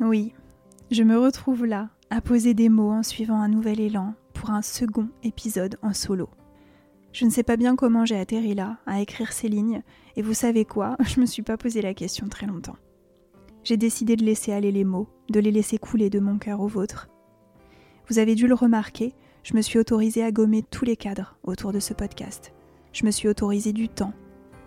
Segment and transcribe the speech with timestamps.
[0.00, 0.32] Oui,
[0.90, 4.60] je me retrouve là, à poser des mots en suivant un nouvel élan pour un
[4.60, 6.28] second épisode en solo.
[7.12, 9.82] Je ne sais pas bien comment j'ai atterri là, à écrire ces lignes,
[10.16, 12.76] et vous savez quoi, je me suis pas posé la question très longtemps.
[13.62, 16.66] J'ai décidé de laisser aller les mots, de les laisser couler de mon cœur au
[16.66, 17.08] vôtre.
[18.08, 19.14] Vous avez dû le remarquer,
[19.44, 22.52] je me suis autorisée à gommer tous les cadres autour de ce podcast.
[22.92, 24.12] Je me suis autorisée du temps,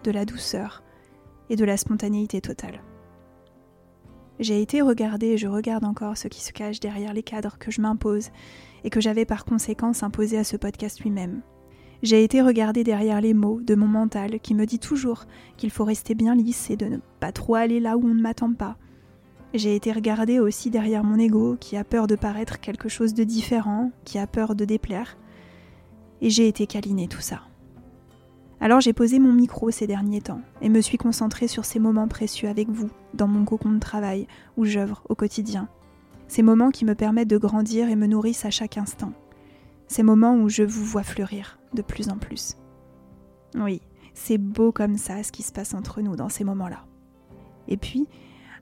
[0.04, 0.84] de la douceur
[1.50, 2.82] et de la spontanéité totale.
[4.40, 7.72] J'ai été regarder et je regarde encore ce qui se cache derrière les cadres que
[7.72, 8.30] je m'impose
[8.84, 11.42] et que j'avais par conséquence imposé à ce podcast lui-même.
[12.04, 15.26] J'ai été regarder derrière les mots de mon mental qui me dit toujours
[15.58, 18.22] qu'il faut rester bien lisse et de ne pas trop aller là où on ne
[18.22, 18.78] m'attend pas.
[19.56, 23.24] J'ai été regarder aussi derrière mon ego qui a peur de paraître quelque chose de
[23.24, 25.18] différent, qui a peur de déplaire.
[26.22, 27.42] Et j'ai été câliner tout ça.
[28.60, 32.08] Alors j'ai posé mon micro ces derniers temps et me suis concentrée sur ces moments
[32.08, 35.70] précieux avec vous, dans mon cocon de travail, où j'œuvre au quotidien.
[36.28, 39.14] Ces moments qui me permettent de grandir et me nourrissent à chaque instant.
[39.88, 42.56] Ces moments où je vous vois fleurir de plus en plus.
[43.56, 43.82] Oui,
[44.14, 46.86] c'est beau comme ça ce qui se passe entre nous dans ces moments-là.
[47.68, 48.08] Et puis,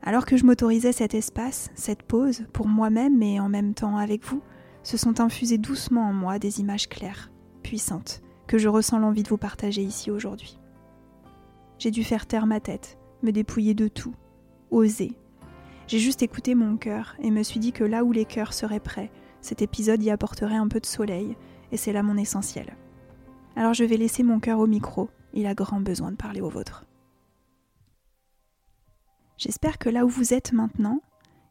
[0.03, 4.23] alors que je m'autorisais cet espace, cette pause, pour moi-même et en même temps avec
[4.25, 4.42] vous,
[4.83, 7.31] se sont infusées doucement en moi des images claires,
[7.64, 10.60] puissantes, que je ressens l'envie de vous partager ici aujourd'hui.
[11.80, 14.16] J'ai dû faire taire ma tête, me dépouiller de tout,
[14.72, 15.14] oser.
[15.88, 18.80] J'ai juste écouté mon cœur et me suis dit que là où les cœurs seraient
[18.80, 21.38] prêts, cet épisode y apporterait un peu de soleil,
[21.72, 22.76] et c'est là mon essentiel.
[23.56, 26.50] Alors je vais laisser mon cœur au micro, il a grand besoin de parler au
[26.50, 26.86] vôtre.
[29.38, 31.02] J'espère que là où vous êtes maintenant,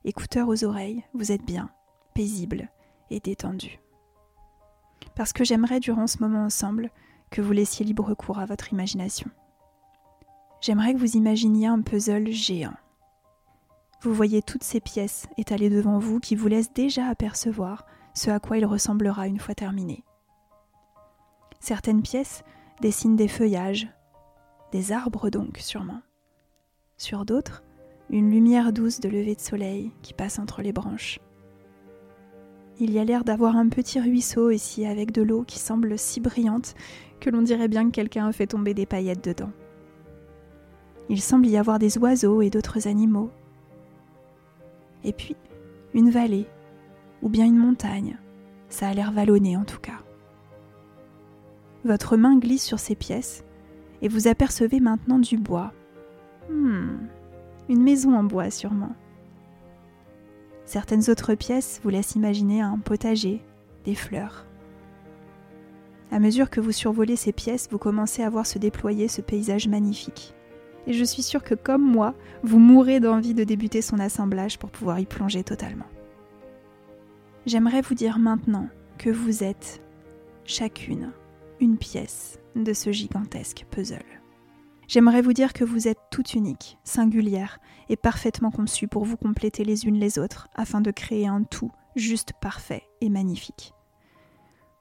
[0.05, 1.71] écouteurs aux oreilles, vous êtes bien,
[2.15, 2.71] paisible
[3.11, 3.84] et détendu
[5.17, 6.91] parce que j'aimerais durant ce moment ensemble
[7.31, 9.31] que vous laissiez libre cours à votre imagination.
[10.61, 12.75] J'aimerais que vous imaginiez un puzzle géant.
[14.03, 18.39] Vous voyez toutes ces pièces étalées devant vous qui vous laissent déjà apercevoir ce à
[18.39, 20.05] quoi il ressemblera une fois terminé.
[21.61, 22.45] Certaines pièces
[22.81, 23.89] dessinent des feuillages,
[24.73, 26.03] des arbres donc sûrement.
[26.97, 27.65] Sur d'autres,
[28.11, 31.19] une lumière douce de lever de soleil qui passe entre les branches.
[32.81, 36.21] Il y a l'air d'avoir un petit ruisseau ici avec de l'eau qui semble si
[36.21, 36.75] brillante
[37.21, 39.53] que l'on dirait bien que quelqu'un a fait tomber des paillettes dedans.
[41.09, 43.31] Il semble y avoir des oiseaux et d'autres animaux.
[45.05, 45.37] Et puis,
[45.93, 46.47] une vallée,
[47.23, 48.19] ou bien une montagne.
[48.69, 50.01] Ça a l'air vallonné en tout cas.
[51.85, 53.45] Votre main glisse sur ces pièces
[54.03, 55.73] et vous apercevez maintenant du bois.
[56.51, 57.07] Hmm,
[57.69, 58.97] une maison en bois sûrement.
[60.67, 63.43] Certaines autres pièces vous laissent imaginer un potager,
[63.85, 64.47] des fleurs.
[66.11, 69.69] À mesure que vous survolez ces pièces, vous commencez à voir se déployer ce paysage
[69.69, 70.35] magnifique.
[70.87, 74.71] Et je suis sûre que comme moi, vous mourrez d'envie de débuter son assemblage pour
[74.71, 75.87] pouvoir y plonger totalement.
[77.47, 79.83] J'aimerais vous dire maintenant que vous êtes
[80.45, 81.11] chacune
[81.61, 84.14] une pièce de ce gigantesque puzzle.
[84.89, 87.59] J'aimerais vous dire que vous êtes toute unique, singulière
[87.89, 91.71] et parfaitement conçue pour vous compléter les unes les autres afin de créer un tout
[91.97, 93.73] juste parfait et magnifique.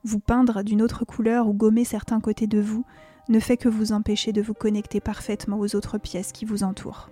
[0.03, 2.85] Vous peindre d'une autre couleur ou gommer certains côtés de vous
[3.29, 7.09] ne fait que vous empêcher de vous connecter parfaitement aux autres pièces qui vous entourent.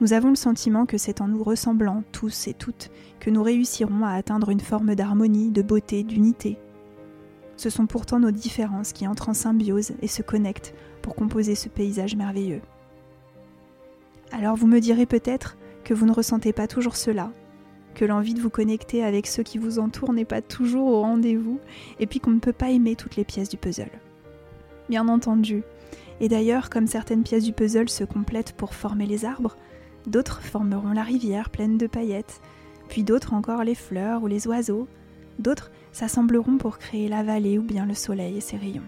[0.00, 4.04] Nous avons le sentiment que c'est en nous ressemblant tous et toutes que nous réussirons
[4.04, 6.58] à atteindre une forme d'harmonie, de beauté, d'unité.
[7.56, 10.74] Ce sont pourtant nos différences qui entrent en symbiose et se connectent
[11.14, 12.62] composer ce paysage merveilleux.
[14.32, 17.30] Alors vous me direz peut-être que vous ne ressentez pas toujours cela,
[17.94, 21.60] que l'envie de vous connecter avec ceux qui vous entourent n'est pas toujours au rendez-vous,
[22.00, 23.90] et puis qu'on ne peut pas aimer toutes les pièces du puzzle.
[24.88, 25.62] Bien entendu.
[26.20, 29.56] Et d'ailleurs, comme certaines pièces du puzzle se complètent pour former les arbres,
[30.06, 32.40] d'autres formeront la rivière pleine de paillettes,
[32.88, 34.86] puis d'autres encore les fleurs ou les oiseaux,
[35.38, 38.82] d'autres s'assembleront pour créer la vallée ou bien le soleil et ses rayons.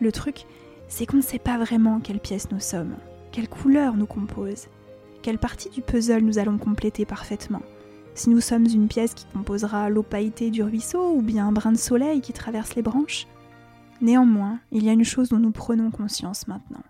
[0.00, 0.46] Le truc,
[0.88, 2.96] c'est qu'on ne sait pas vraiment quelle pièce nous sommes,
[3.32, 4.68] quelle couleur nous compose,
[5.22, 7.62] quelle partie du puzzle nous allons compléter parfaitement.
[8.14, 11.78] Si nous sommes une pièce qui composera l'opacité du ruisseau ou bien un brin de
[11.78, 13.26] soleil qui traverse les branches.
[14.00, 16.82] Néanmoins, il y a une chose dont nous prenons conscience maintenant.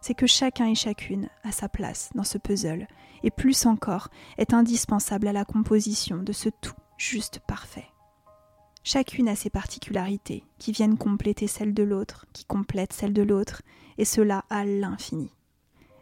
[0.00, 2.88] C'est que chacun et chacune a sa place dans ce puzzle,
[3.22, 4.08] et plus encore,
[4.38, 7.91] est indispensable à la composition de ce tout juste parfait.
[8.84, 13.62] Chacune a ses particularités qui viennent compléter celle de l'autre, qui complètent celle de l'autre,
[13.96, 15.30] et cela à l'infini.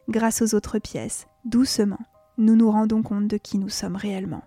[0.08, 2.00] Grâce aux autres pièces, doucement,
[2.38, 4.42] nous nous rendons compte de qui nous sommes réellement.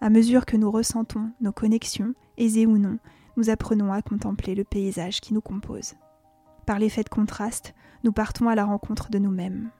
[0.00, 2.98] À mesure que nous ressentons nos connexions, aisées ou non,
[3.36, 5.94] nous apprenons à contempler le paysage qui nous compose.
[6.64, 7.74] Par l'effet de contraste,
[8.04, 9.70] nous partons à la rencontre de nous-mêmes.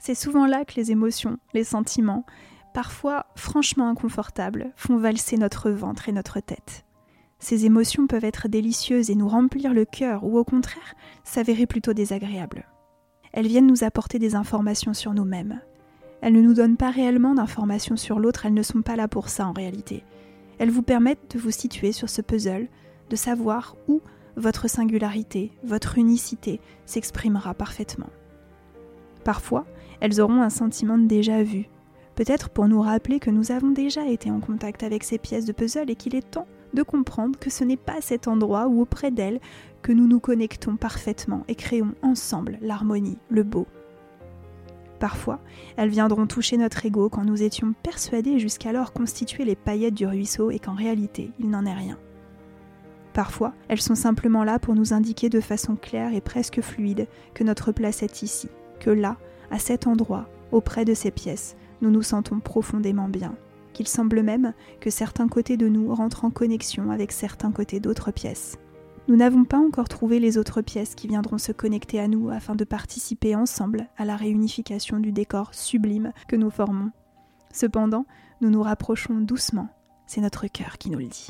[0.00, 2.26] C'est souvent là que les émotions, les sentiments,
[2.72, 6.84] parfois franchement inconfortables, font valser notre ventre et notre tête.
[7.44, 10.94] Ces émotions peuvent être délicieuses et nous remplir le cœur, ou au contraire
[11.24, 12.66] s'avérer plutôt désagréables.
[13.34, 15.60] Elles viennent nous apporter des informations sur nous-mêmes.
[16.22, 19.28] Elles ne nous donnent pas réellement d'informations sur l'autre, elles ne sont pas là pour
[19.28, 20.04] ça en réalité.
[20.58, 22.66] Elles vous permettent de vous situer sur ce puzzle,
[23.10, 24.00] de savoir où
[24.36, 28.08] votre singularité, votre unicité s'exprimera parfaitement.
[29.22, 29.66] Parfois,
[30.00, 31.68] elles auront un sentiment de déjà vu,
[32.14, 35.52] peut-être pour nous rappeler que nous avons déjà été en contact avec ces pièces de
[35.52, 39.10] puzzle et qu'il est temps de comprendre que ce n'est pas cet endroit ou auprès
[39.10, 39.40] d'elle
[39.82, 43.66] que nous nous connectons parfaitement et créons ensemble l'harmonie, le beau.
[44.98, 45.40] Parfois,
[45.76, 50.50] elles viendront toucher notre ego quand nous étions persuadés jusqu'alors constituer les paillettes du ruisseau
[50.50, 51.98] et qu'en réalité, il n'en est rien.
[53.12, 57.44] Parfois, elles sont simplement là pour nous indiquer de façon claire et presque fluide que
[57.44, 58.48] notre place est ici,
[58.80, 59.16] que là,
[59.50, 63.34] à cet endroit, auprès de ces pièces, nous nous sentons profondément bien,
[63.74, 68.10] qu'il semble même que certains côtés de nous rentrent en connexion avec certains côtés d'autres
[68.10, 68.56] pièces.
[69.06, 72.54] Nous n'avons pas encore trouvé les autres pièces qui viendront se connecter à nous afin
[72.54, 76.90] de participer ensemble à la réunification du décor sublime que nous formons.
[77.52, 78.06] Cependant,
[78.40, 79.68] nous nous rapprochons doucement,
[80.06, 81.28] c'est notre cœur qui nous le dit.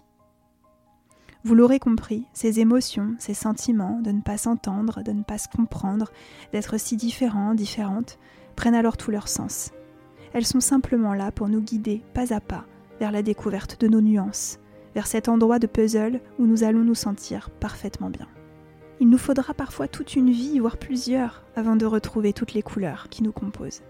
[1.42, 5.48] Vous l'aurez compris, ces émotions, ces sentiments de ne pas s'entendre, de ne pas se
[5.48, 6.10] comprendre,
[6.52, 8.18] d'être si différents, différentes,
[8.56, 9.72] prennent alors tout leur sens.
[10.34, 12.66] Elles sont simplement là pour nous guider pas à pas
[12.98, 14.58] vers la découverte de nos nuances,
[14.94, 18.26] vers cet endroit de puzzle où nous allons nous sentir parfaitement bien.
[19.00, 23.08] Il nous faudra parfois toute une vie, voire plusieurs, avant de retrouver toutes les couleurs
[23.10, 23.82] qui nous composent.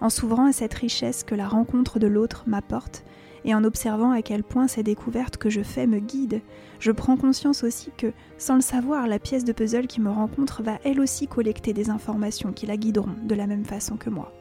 [0.00, 3.04] En s'ouvrant à cette richesse que la rencontre de l'autre m'apporte,
[3.44, 6.40] et en observant à quel point ces découvertes que je fais me guident,
[6.78, 10.62] je prends conscience aussi que, sans le savoir, la pièce de puzzle qui me rencontre
[10.62, 14.32] va elle aussi collecter des informations qui la guideront de la même façon que moi.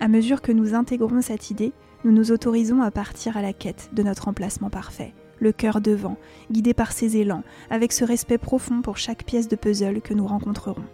[0.00, 1.72] À mesure que nous intégrons cette idée,
[2.04, 6.16] nous nous autorisons à partir à la quête de notre emplacement parfait, le cœur devant,
[6.50, 10.26] guidé par ses élans, avec ce respect profond pour chaque pièce de puzzle que nous
[10.26, 10.84] rencontrerons.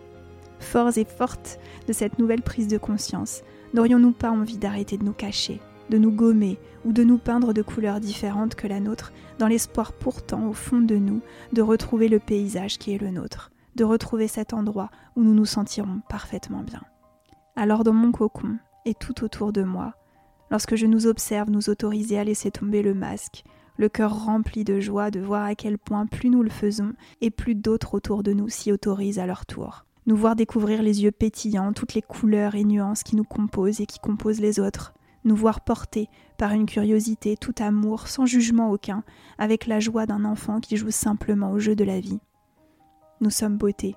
[0.61, 1.59] Forts et fortes
[1.89, 3.43] de cette nouvelle prise de conscience,
[3.75, 7.63] n'aurions-nous pas envie d'arrêter de nous cacher, de nous gommer ou de nous peindre de
[7.63, 11.21] couleurs différentes que la nôtre, dans l'espoir pourtant au fond de nous
[11.53, 15.47] de retrouver le paysage qui est le nôtre, de retrouver cet endroit où nous nous
[15.47, 16.83] sentirons parfaitement bien.
[17.57, 19.95] Alors dans mon cocon, et tout autour de moi,
[20.51, 23.45] lorsque je nous observe nous autoriser à laisser tomber le masque,
[23.77, 27.31] le cœur rempli de joie de voir à quel point plus nous le faisons et
[27.31, 29.87] plus d'autres autour de nous s'y autorisent à leur tour.
[30.07, 33.87] Nous voir découvrir les yeux pétillants, toutes les couleurs et nuances qui nous composent et
[33.87, 34.93] qui composent les autres.
[35.25, 39.03] Nous voir porter par une curiosité, tout amour, sans jugement aucun,
[39.39, 42.21] avec la joie d'un enfant qui joue simplement au jeu de la vie.
[43.21, 43.97] Nous sommes beauté,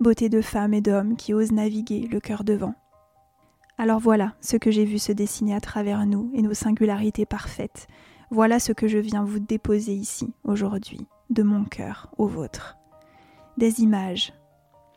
[0.00, 2.74] beauté de femmes et d'hommes qui osent naviguer le cœur devant.
[3.78, 7.88] Alors voilà ce que j'ai vu se dessiner à travers nous et nos singularités parfaites.
[8.30, 12.78] Voilà ce que je viens vous déposer ici, aujourd'hui, de mon cœur au vôtre.
[13.58, 14.32] Des images,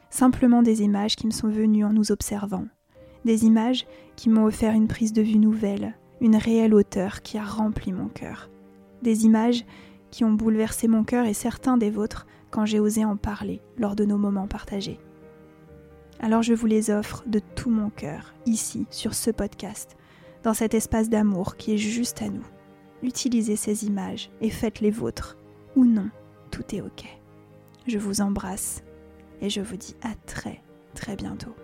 [0.10, 2.66] simplement des images qui me sont venues en nous observant.
[3.26, 3.86] Des images
[4.16, 8.08] qui m'ont offert une prise de vue nouvelle, une réelle hauteur qui a rempli mon
[8.08, 8.50] cœur.
[9.02, 9.66] Des images
[10.10, 13.98] qui ont bouleversé mon cœur et certains des vôtres quand j'ai osé en parler lors
[13.98, 15.00] de nos moments partagés.
[16.20, 19.96] Alors je vous les offre de tout mon cœur, ici, sur ce podcast,
[20.44, 22.46] dans cet espace d'amour qui est juste à nous.
[23.02, 25.38] Utilisez ces images et faites les vôtres,
[25.76, 26.10] ou non,
[26.52, 27.06] tout est ok.
[27.88, 28.84] Je vous embrasse
[29.42, 30.62] et je vous dis à très
[30.94, 31.56] très bientôt.